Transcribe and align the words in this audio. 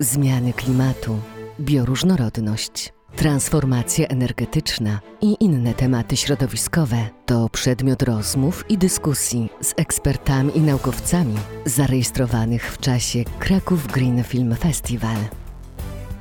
zmiany 0.00 0.52
klimatu, 0.52 1.18
bioróżnorodność, 1.60 2.92
transformacja 3.16 4.06
energetyczna 4.06 5.00
i 5.20 5.36
inne 5.40 5.74
tematy 5.74 6.16
środowiskowe 6.16 6.96
to 7.26 7.48
przedmiot 7.48 8.02
rozmów 8.02 8.64
i 8.68 8.78
dyskusji 8.78 9.48
z 9.60 9.74
ekspertami 9.76 10.58
i 10.58 10.60
naukowcami 10.60 11.34
zarejestrowanych 11.64 12.72
w 12.72 12.78
czasie 12.78 13.24
Kraków 13.38 13.86
Green 13.86 14.24
Film 14.24 14.56
Festival. 14.56 15.16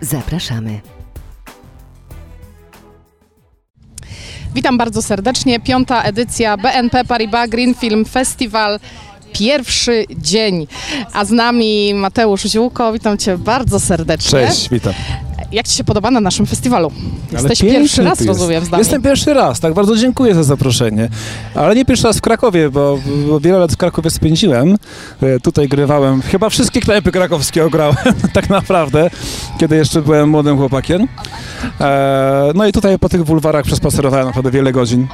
Zapraszamy. 0.02 0.80
Witam 4.56 4.78
bardzo 4.78 5.02
serdecznie. 5.02 5.60
Piąta 5.60 6.04
edycja 6.04 6.58
BNP 6.58 7.06
Paribas 7.06 7.50
Green 7.50 7.76
Film 7.76 8.06
Festival. 8.06 8.80
Pierwszy 9.34 10.06
dzień. 10.18 10.68
A 11.14 11.26
z 11.26 11.32
nami 11.32 11.94
Mateusz 11.94 12.42
Ziółko. 12.44 12.94
Witam 12.94 13.18
Cię 13.18 13.38
bardzo 13.38 13.80
serdecznie. 13.80 14.32
Cześć, 14.48 14.70
witam. 14.70 14.94
Jak 15.52 15.68
Ci 15.68 15.76
się 15.76 15.84
podoba 15.84 16.12
na 16.12 16.20
naszym 16.22 16.46
festiwalu? 16.46 16.92
Jesteś 17.32 17.60
piękny 17.60 17.80
pierwszy 17.80 18.04
raz, 18.04 18.20
jest. 18.20 18.28
rozumiem, 18.28 18.66
z 18.66 18.70
nami. 18.72 18.82
Jestem 18.82 19.02
pierwszy 19.02 19.34
raz, 19.34 19.60
tak, 19.60 19.74
bardzo 19.74 19.96
dziękuję 19.96 20.36
za 20.36 20.44
zaproszenie. 20.44 21.10
Ale 21.56 21.76
nie 21.76 21.86
pierwszy 21.86 22.08
raz 22.08 22.18
w 22.18 22.22
Krakowie, 22.22 22.70
bo, 22.70 23.00
bo 23.30 23.40
wiele 23.40 23.58
lat 23.58 23.72
w 23.72 23.78
Krakowie 23.78 24.10
spędziłem. 24.10 24.78
E, 25.22 25.40
Tutaj 25.40 25.68
grywałem, 25.68 26.22
chyba 26.22 26.50
wszystkie 26.50 26.82
knajpy 26.82 27.12
krakowskie 27.12 27.66
ograłem, 27.66 27.96
tak 28.34 28.50
naprawdę, 28.50 29.10
kiedy 29.60 29.76
jeszcze 29.76 30.02
byłem 30.02 30.30
młodym 30.30 30.58
chłopakiem. 30.58 31.08
E, 31.82 32.52
No 32.56 32.68
i 32.68 32.72
tutaj 32.72 33.00
po 33.00 33.10
tych 33.10 33.24
bulwarach 33.24 33.66
przespacerowałem 33.66 34.26
naprawdę 34.28 34.52
wiele 34.52 34.72
godzin 34.72 35.08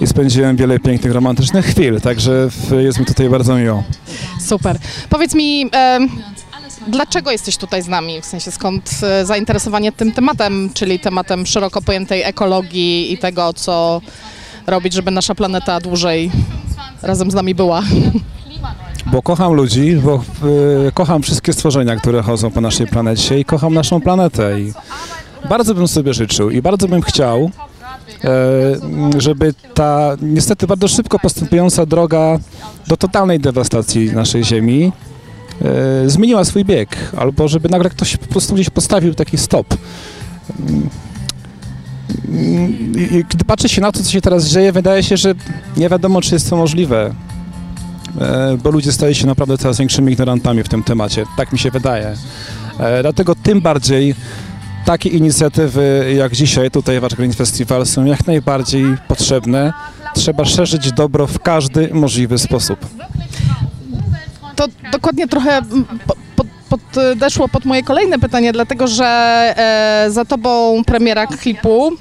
i 0.00 0.06
spędziłem 0.06 0.56
wiele 0.56 0.78
pięknych, 0.78 1.12
romantycznych 1.12 1.66
chwil, 1.66 2.00
także 2.00 2.48
jest 2.80 3.00
mi 3.00 3.06
tutaj 3.06 3.28
bardzo 3.28 3.56
miło. 3.56 3.82
Super. 4.40 4.78
Powiedz 5.10 5.34
mi, 5.34 5.70
em, 5.72 6.08
dlaczego 6.88 7.30
jesteś 7.30 7.56
tutaj 7.56 7.82
z 7.82 7.88
nami? 7.88 8.20
W 8.20 8.24
sensie 8.24 8.50
skąd 8.50 8.90
e, 9.02 9.26
zainteresowanie 9.26 9.92
tym 9.92 10.12
tematem, 10.12 10.70
czyli 10.74 10.98
tematem 10.98 11.46
szeroko 11.46 11.82
pojętej 11.82 12.22
ekologii 12.22 13.12
i 13.12 13.18
tego, 13.18 13.52
co 13.52 14.00
robić, 14.66 14.92
żeby 14.92 15.10
nasza 15.10 15.34
planeta 15.34 15.80
dłużej 15.80 16.30
razem 17.02 17.30
z 17.30 17.34
nami 17.34 17.54
była. 17.54 17.82
Bo 19.06 19.22
kocham 19.22 19.52
ludzi, 19.52 19.96
bo 19.96 20.14
e, 20.86 20.92
kocham 20.92 21.22
wszystkie 21.22 21.52
stworzenia, 21.52 21.96
które 21.96 22.22
chodzą 22.22 22.50
po 22.50 22.60
naszej 22.60 22.86
planecie 22.86 23.40
i 23.40 23.44
kocham 23.44 23.74
naszą 23.74 24.00
planetę. 24.00 24.60
I 24.60 24.72
bardzo 25.48 25.74
bym 25.74 25.88
sobie 25.88 26.14
życzył 26.14 26.50
i 26.50 26.62
bardzo 26.62 26.88
bym 26.88 27.02
chciał, 27.02 27.38
e, 27.44 27.69
żeby 29.18 29.54
ta 29.74 30.16
niestety 30.22 30.66
bardzo 30.66 30.88
szybko 30.88 31.18
postępująca 31.18 31.86
droga 31.86 32.38
do 32.86 32.96
totalnej 32.96 33.40
dewastacji 33.40 34.12
naszej 34.12 34.44
Ziemi 34.44 34.92
e, 36.04 36.10
zmieniła 36.10 36.44
swój 36.44 36.64
bieg, 36.64 36.96
albo 37.16 37.48
żeby 37.48 37.68
nagle 37.68 37.90
ktoś 37.90 38.16
po 38.16 38.26
prostu 38.26 38.54
gdzieś 38.54 38.70
postawił 38.70 39.14
taki 39.14 39.38
stop. 39.38 39.66
Mm, 42.28 42.92
i 42.96 43.24
gdy 43.30 43.44
patrzy 43.44 43.68
się 43.68 43.80
na 43.80 43.92
to, 43.92 44.02
co 44.02 44.10
się 44.10 44.20
teraz 44.20 44.46
dzieje, 44.46 44.72
wydaje 44.72 45.02
się, 45.02 45.16
że 45.16 45.34
nie 45.76 45.88
wiadomo, 45.88 46.20
czy 46.20 46.34
jest 46.34 46.50
to 46.50 46.56
możliwe 46.56 47.14
e, 48.20 48.58
bo 48.62 48.70
ludzie 48.70 48.92
stają 48.92 49.12
się 49.12 49.26
naprawdę 49.26 49.58
coraz 49.58 49.78
większymi 49.78 50.12
ignorantami 50.12 50.62
w 50.62 50.68
tym 50.68 50.82
temacie. 50.82 51.24
Tak 51.36 51.52
mi 51.52 51.58
się 51.58 51.70
wydaje. 51.70 52.14
E, 52.78 53.02
Dlatego 53.02 53.34
tym 53.34 53.60
bardziej 53.60 54.14
takie 54.90 55.08
inicjatywy 55.08 56.14
jak 56.16 56.32
dzisiaj 56.32 56.70
tutaj 56.70 57.00
Wasz 57.00 57.14
Green 57.14 57.32
Festival 57.32 57.86
są 57.86 58.04
jak 58.04 58.26
najbardziej 58.26 58.84
potrzebne. 59.08 59.72
Trzeba 60.14 60.44
szerzyć 60.44 60.92
dobro 60.92 61.26
w 61.26 61.38
każdy 61.38 61.94
możliwy 61.94 62.38
sposób. 62.38 62.86
To 64.56 64.66
dokładnie 64.92 65.28
trochę 65.28 65.62
podeszło 66.94 67.48
pod 67.48 67.64
moje 67.64 67.82
kolejne 67.82 68.18
pytanie, 68.18 68.52
dlatego 68.52 68.86
że 68.86 69.06
e, 69.06 70.10
za 70.10 70.24
tobą 70.24 70.82
premiera 70.84 71.26
klipu 71.26 71.92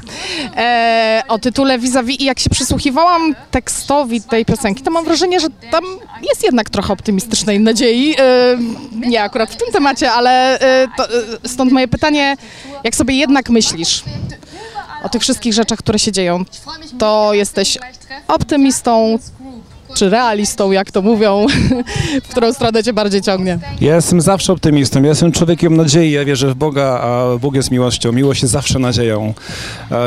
e, 0.57 1.23
o 1.27 1.39
tytule 1.39 1.79
Vis-a-vis 1.79 2.19
i 2.19 2.23
jak 2.23 2.39
się 2.39 2.49
przysłuchiwałam 2.49 3.35
tekstowi 3.51 4.21
tej 4.21 4.45
piosenki, 4.45 4.83
to 4.83 4.91
mam 4.91 5.05
wrażenie, 5.05 5.39
że 5.39 5.47
tam 5.71 5.83
jest 6.29 6.43
jednak 6.43 6.69
trochę 6.69 6.93
optymistycznej 6.93 7.59
nadziei. 7.59 8.15
E, 8.19 8.57
nie 9.07 9.23
akurat 9.23 9.51
w 9.51 9.55
tym 9.55 9.71
temacie, 9.73 10.11
ale 10.11 10.59
e, 10.59 10.87
to, 10.97 11.05
e, 11.05 11.09
stąd 11.47 11.71
moje 11.71 11.87
pytanie, 11.87 12.37
jak 12.83 12.95
sobie 12.95 13.15
jednak 13.15 13.49
myślisz 13.49 14.03
o 15.03 15.09
tych 15.09 15.21
wszystkich 15.21 15.53
rzeczach, 15.53 15.79
które 15.79 15.99
się 15.99 16.11
dzieją, 16.11 16.45
to 16.99 17.33
jesteś 17.33 17.77
optymistą 18.27 19.19
czy 19.93 20.09
realistą, 20.09 20.71
jak 20.71 20.91
to 20.91 21.01
mówią, 21.01 21.45
w 22.23 22.27
którą 22.27 22.53
stronę 22.53 22.83
cię 22.83 22.93
bardziej 22.93 23.21
ciągnie? 23.21 23.59
Ja 23.81 23.95
jestem 23.95 24.21
zawsze 24.21 24.53
optymistą, 24.53 25.01
ja 25.01 25.09
jestem 25.09 25.31
człowiekiem 25.31 25.77
nadziei, 25.77 26.11
ja 26.11 26.25
wierzę 26.25 26.47
w 26.47 26.55
Boga, 26.55 26.99
a 27.01 27.37
Bóg 27.37 27.55
jest 27.55 27.71
miłością. 27.71 28.11
Miłość 28.11 28.41
jest 28.41 28.51
zawsze 28.51 28.79
nadzieją, 28.79 29.33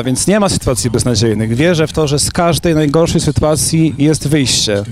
więc 0.05 0.27
nie 0.27 0.39
ma 0.39 0.49
sytuacji 0.49 0.91
beznadziejnych. 0.91 1.55
Wierzę 1.55 1.87
w 1.87 1.93
to, 1.93 2.07
że 2.07 2.19
z 2.19 2.31
każdej 2.31 2.75
najgorszej 2.75 3.21
sytuacji 3.21 3.95
jest 3.97 4.27
wyjście. 4.27 4.83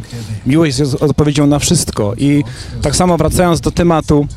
Miłość 0.45 0.79
jest 0.79 0.95
odpowiedzią 0.95 1.47
na 1.47 1.59
wszystko 1.59 2.13
i 2.17 2.43
tak 2.81 2.95
samo 2.95 3.17
wracając 3.17 3.61
do 3.61 3.71
tematu, 3.71 4.27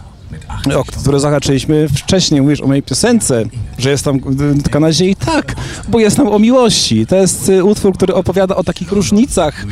o 0.76 0.84
który 0.84 1.20
zahaczyliśmy 1.20 1.88
wcześniej, 1.88 2.42
mówisz 2.42 2.60
o 2.60 2.66
mojej 2.66 2.82
piosence, 2.82 3.44
że 3.78 3.90
jest 3.90 4.04
tam 4.04 4.20
taka 4.62 4.80
nadziei. 4.80 5.16
Tak, 5.16 5.43
bo 5.88 6.00
jest 6.00 6.16
tam 6.16 6.28
o 6.28 6.38
miłości. 6.38 7.06
To 7.06 7.16
jest 7.16 7.48
y, 7.48 7.64
utwór, 7.64 7.94
który 7.94 8.14
opowiada 8.14 8.56
o 8.56 8.64
takich 8.64 8.92
różnicach 8.92 9.66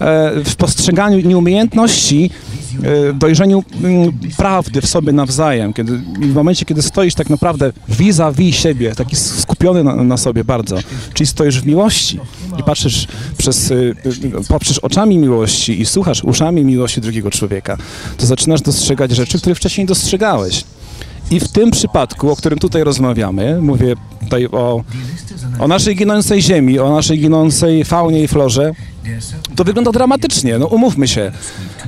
e, 0.00 0.32
w 0.44 0.56
postrzeganiu 0.56 1.28
nieumiejętności, 1.28 2.30
e, 2.82 3.12
dojrzeniu 3.12 3.64
mm, 3.82 4.12
prawdy 4.36 4.80
w 4.80 4.86
sobie 4.86 5.12
nawzajem. 5.12 5.72
Kiedy, 5.72 5.98
w 6.20 6.34
momencie, 6.34 6.64
kiedy 6.64 6.82
stoisz 6.82 7.14
tak 7.14 7.30
naprawdę 7.30 7.72
vis-a-vis 7.88 8.56
siebie, 8.56 8.94
taki 8.94 9.16
skupiony 9.16 9.84
na, 9.84 9.96
na 9.96 10.16
sobie 10.16 10.44
bardzo, 10.44 10.78
czyli 11.14 11.26
stoisz 11.26 11.60
w 11.60 11.66
miłości 11.66 12.20
i 12.58 12.62
patrzysz 12.62 13.06
przez, 13.38 13.70
y, 13.70 13.94
y, 14.24 14.48
poprzez 14.48 14.78
oczami 14.78 15.18
miłości 15.18 15.80
i 15.80 15.86
słuchasz 15.86 16.24
uszami 16.24 16.64
miłości 16.64 17.00
drugiego 17.00 17.30
człowieka, 17.30 17.76
to 18.16 18.26
zaczynasz 18.26 18.62
dostrzegać 18.62 19.10
rzeczy, 19.10 19.38
które 19.38 19.54
wcześniej 19.54 19.84
nie 19.84 19.88
dostrzegałeś. 19.88 20.64
I 21.30 21.40
w 21.40 21.48
tym 21.48 21.70
przypadku, 21.70 22.30
o 22.30 22.36
którym 22.36 22.58
tutaj 22.58 22.84
rozmawiamy, 22.84 23.62
mówię 23.62 23.94
tutaj 24.20 24.46
o, 24.46 24.82
o 25.58 25.68
naszej 25.68 25.96
ginącej 25.96 26.42
ziemi, 26.42 26.78
o 26.78 26.90
naszej 26.90 27.18
ginącej 27.18 27.84
faunie 27.84 28.22
i 28.22 28.28
florze, 28.28 28.72
to 29.56 29.64
wygląda 29.64 29.92
dramatycznie, 29.92 30.58
no 30.58 30.66
umówmy 30.66 31.08
się. 31.08 31.32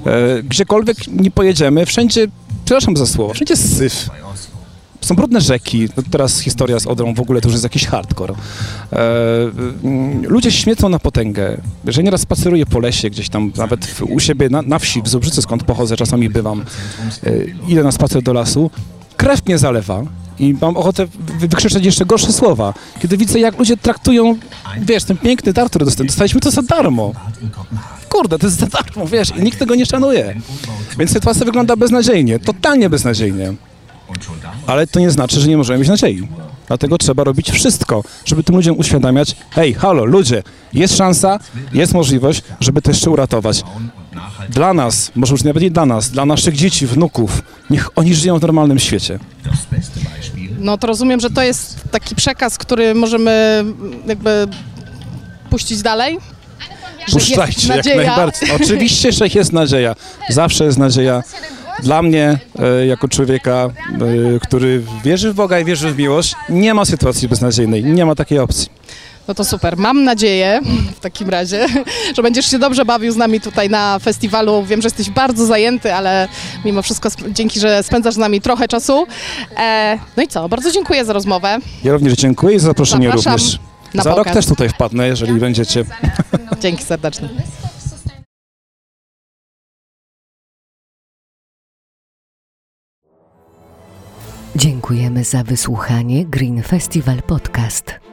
E, 0.07 0.43
gdziekolwiek 0.43 0.97
nie 1.09 1.31
pojedziemy, 1.31 1.87
wszędzie, 1.87 2.27
przepraszam 2.65 2.97
za 2.97 3.07
słowo, 3.07 3.35
wszędzie 3.35 3.57
syf. 3.57 4.11
Są 5.01 5.17
brudne 5.17 5.41
rzeki, 5.41 5.89
no 5.97 6.03
teraz 6.11 6.41
historia 6.41 6.81
z 6.81 6.87
Odrą 6.87 7.15
w 7.15 7.21
ogóle 7.21 7.41
to 7.41 7.49
już 7.49 7.55
jest 7.55 7.65
jakiś 7.65 7.87
hardcore. 7.87 8.35
E, 8.93 8.97
mm, 9.85 10.27
ludzie 10.27 10.53
śmiecą 10.53 10.89
na 10.89 10.99
potęgę. 10.99 11.61
Że 11.87 12.03
nieraz 12.03 12.21
spaceruję 12.21 12.67
po 12.67 12.79
lesie 12.79 13.11
gdzieś 13.11 13.29
tam, 13.29 13.53
nawet 13.57 13.95
u 14.03 14.21
siebie 14.21 14.49
na, 14.49 14.63
na 14.63 14.79
wsi, 14.79 15.03
w 15.03 15.09
Zubrzycy, 15.09 15.43
skąd 15.43 15.65
pochodzę, 15.65 15.97
czasami 15.97 16.31
bywam, 16.31 16.65
e, 17.27 17.33
idę 17.69 17.83
na 17.83 17.93
spacer 17.93 18.23
do 18.23 18.33
lasu, 18.33 18.71
krew 19.17 19.47
mnie 19.47 19.59
zalewa 19.59 20.03
i 20.41 20.55
mam 20.61 20.77
ochotę 20.77 21.07
wy- 21.07 21.49
wykrzyczeć 21.49 21.85
jeszcze 21.85 22.07
gorsze 22.07 22.33
słowa. 22.33 22.75
Kiedy 23.03 23.17
widzę, 23.17 23.39
jak 23.41 23.59
ludzie 23.59 23.77
traktują, 23.77 24.37
wiesz, 24.81 25.05
ten 25.05 25.17
piękny 25.17 25.53
dar, 25.53 25.67
który 25.69 25.85
dostałem, 25.85 26.07
dostaliśmy 26.07 26.41
to 26.41 26.51
za 26.51 26.63
darmo. 26.63 27.13
Kurde, 28.09 28.39
to 28.39 28.47
jest 28.47 28.59
za 28.59 28.67
darmo, 28.67 29.07
wiesz, 29.07 29.33
i 29.37 29.43
nikt 29.43 29.59
tego 29.59 29.75
nie 29.75 29.87
szanuje. 29.87 30.41
Więc 30.99 31.11
sytuacja 31.13 31.45
wygląda 31.45 31.77
beznadziejnie, 31.77 32.39
totalnie 32.39 32.91
beznadziejnie. 32.91 33.53
Ale 34.67 34.87
to 34.87 35.01
nie 35.01 35.11
znaczy, 35.11 35.41
że 35.41 35.49
nie 35.49 35.57
możemy 35.57 35.79
mieć 35.79 35.89
nadziei. 35.89 36.29
Dlatego 36.69 36.99
trzeba 36.99 37.25
robić 37.25 37.51
wszystko, 37.51 38.05
żeby 38.25 38.43
tym 38.43 38.57
ludziom 38.57 38.79
uświadamiać, 38.79 39.37
hej, 39.51 39.75
halo, 39.75 40.05
ludzie, 40.05 40.43
jest 40.73 40.97
szansa, 40.97 41.39
jest 41.73 41.95
możliwość, 41.95 42.43
żeby 42.61 42.83
to 42.83 42.91
jeszcze 42.91 43.11
uratować. 43.11 43.63
Dla 44.49 44.75
nas, 44.75 45.13
może 45.15 45.33
już 45.35 45.45
nawet 45.45 45.63
nie 45.63 45.71
dla 45.71 45.87
nas, 45.87 46.11
dla 46.11 46.27
naszych 46.27 46.57
dzieci, 46.57 46.87
wnuków, 46.87 47.43
niech 47.71 47.99
oni 47.99 48.15
żyją 48.15 48.39
w 48.39 48.43
normalnym 48.43 48.79
świecie. 48.79 49.19
No 50.61 50.79
to 50.79 50.87
rozumiem, 50.87 51.21
że 51.21 51.31
to 51.31 51.43
jest 51.43 51.77
taki 51.91 52.15
przekaz, 52.15 52.59
który 52.59 52.95
możemy 52.95 53.65
jakby 54.07 54.49
puścić 55.51 55.83
dalej? 55.83 56.19
Puszczajcie 57.13 57.75
jak 57.77 57.87
najbardziej. 57.87 58.51
Oczywiście, 58.63 59.13
że 59.13 59.27
jest 59.35 59.53
nadzieja. 59.53 59.95
Zawsze 60.29 60.65
jest 60.65 60.79
nadzieja. 60.79 61.23
Dla 61.83 62.03
mnie, 62.03 62.39
e, 62.59 62.87
jako 62.87 63.09
człowieka, 63.09 63.71
e, 64.37 64.41
który 64.41 64.83
wierzy 65.05 65.33
w 65.33 65.35
Boga 65.35 65.61
i 65.61 65.65
wierzy 65.65 65.91
w 65.91 65.99
miłość, 65.99 66.35
nie 66.49 66.75
ma 66.75 66.85
sytuacji 66.85 67.29
beznadziejnej. 67.29 67.85
Nie 67.85 68.07
ma 68.07 68.15
takiej 68.15 68.39
opcji. 68.39 68.69
No 69.31 69.35
to 69.35 69.45
super. 69.45 69.77
Mam 69.77 70.05
nadzieję 70.05 70.61
w 70.97 71.01
takim 71.01 71.29
razie, 71.29 71.67
że 72.17 72.23
będziesz 72.23 72.51
się 72.51 72.59
dobrze 72.59 72.85
bawił 72.85 73.13
z 73.13 73.17
nami 73.17 73.41
tutaj 73.41 73.71
na 73.71 73.99
festiwalu. 73.99 74.65
Wiem, 74.65 74.83
że 74.83 74.87
jesteś 74.87 75.11
bardzo 75.11 75.47
zajęty, 75.47 75.95
ale 75.95 76.29
mimo 76.65 76.83
wszystko 76.83 77.09
dzięki, 77.29 77.61
że 77.61 77.83
spędzasz 77.83 78.15
z 78.15 78.17
nami 78.17 78.41
trochę 78.41 78.69
czasu. 78.69 79.07
E, 79.57 79.99
no 80.17 80.23
i 80.23 80.29
co? 80.29 80.49
Bardzo 80.49 80.71
dziękuję 80.71 81.05
za 81.05 81.13
rozmowę. 81.13 81.59
Ja 81.85 81.93
również 81.93 82.13
dziękuję 82.13 82.57
i 82.57 82.59
za 82.59 82.67
zaproszenie 82.67 83.07
Zapraszam 83.07 83.33
również. 83.33 83.59
na 83.95 84.03
Za 84.03 84.11
rok 84.11 84.19
pokaz. 84.19 84.35
też 84.35 84.47
tutaj 84.47 84.69
wpadnę, 84.69 85.09
jeżeli 85.09 85.33
będziecie. 85.33 85.85
Dzięki 86.63 86.85
serdecznie. 86.85 87.29
Dziękujemy 94.57 95.25
za 95.25 95.43
wysłuchanie 95.43 96.25
Green 96.27 96.63
Festival 96.63 97.23
Podcast. 97.23 98.10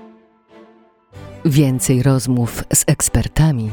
Więcej 1.48 2.04
rozmów 2.04 2.64
z 2.74 2.84
ekspertami 2.88 3.72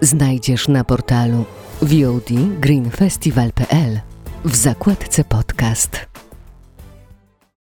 znajdziesz 0.00 0.68
na 0.68 0.84
portalu 0.84 1.44
VOD 1.82 2.30
greenfestival.pl 2.60 4.00
w 4.44 4.56
zakładce 4.56 5.24
podcast. 5.24 6.06